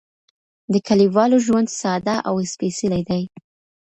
د 0.71 0.73
کليوالو 0.87 1.37
ژوند 1.45 1.67
ساده 1.79 2.15
او 2.27 2.35
سپېڅلی 2.53 3.01
دی. 3.09 3.23